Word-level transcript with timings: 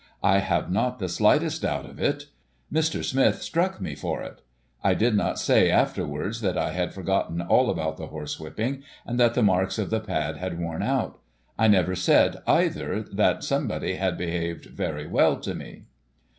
I 0.23 0.39
have 0.39 0.71
not 0.71 0.97
the 0.97 1.07
slightest 1.07 1.61
doubt 1.61 1.85
of 1.87 1.99
it. 1.99 2.25
Mr. 2.73 3.05
Smith 3.05 3.43
struck 3.43 3.79
me 3.79 3.93
for 3.93 4.23
it. 4.23 4.41
I 4.83 4.95
did 4.95 5.15
not 5.15 5.37
say, 5.37 5.69
afterwards, 5.69 6.41
that 6.41 6.57
I 6.57 6.71
had 6.71 6.91
forgotten 6.91 7.39
all 7.39 7.69
about 7.69 7.97
the 7.97 8.07
horsewhipping, 8.07 8.81
and 9.05 9.19
that 9.19 9.35
the 9.35 9.43
marks 9.43 9.77
of 9.77 9.91
the 9.91 9.99
pad 9.99 10.37
had 10.37 10.57
worn 10.59 10.81
out. 10.81 11.19
I 11.55 11.67
never 11.67 11.93
said, 11.93 12.41
either, 12.47 13.03
that 13.11 13.43
somebody 13.43 13.93
had 13.93 14.17
behaved 14.17 14.65
very 14.65 15.05
well 15.05 15.35
to 15.41 15.53
me." 15.53 15.83